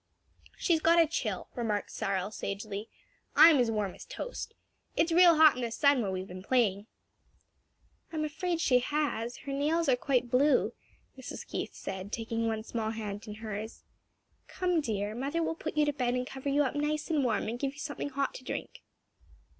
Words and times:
"She's 0.57 0.79
got 0.81 0.99
a 0.99 1.05
chill," 1.05 1.47
remarked 1.53 1.91
Cyril 1.91 2.31
sagely. 2.31 2.89
"I'm 3.35 3.59
as 3.59 3.69
warm 3.69 3.93
as 3.93 4.03
toast. 4.03 4.55
It's 4.97 5.11
real 5.11 5.35
hot 5.35 5.55
in 5.55 5.61
the 5.61 5.69
sun 5.69 6.01
where 6.01 6.09
we've 6.09 6.25
been 6.27 6.41
playing." 6.41 6.87
"I'm 8.11 8.25
afraid 8.25 8.59
she 8.59 8.79
has; 8.79 9.37
her 9.45 9.53
nails 9.53 9.87
are 9.87 9.95
quite 9.95 10.31
blue," 10.31 10.73
Mrs. 11.19 11.45
Keith 11.45 11.75
said, 11.75 12.11
taking 12.11 12.47
one 12.47 12.63
small 12.63 12.89
hand 12.89 13.27
in 13.27 13.35
hers. 13.35 13.83
"Come, 14.47 14.81
dear; 14.81 15.13
mother 15.13 15.43
will 15.43 15.53
put 15.53 15.77
you 15.77 15.85
to 15.85 15.93
bed 15.93 16.15
and 16.15 16.25
cover 16.25 16.49
you 16.49 16.63
up 16.63 16.73
nice 16.73 17.11
and 17.11 17.23
warm, 17.23 17.47
and 17.47 17.59
give 17.59 17.73
you 17.73 17.79
something 17.79 18.09
hot 18.09 18.33
to 18.33 18.43
drink." 18.43 18.81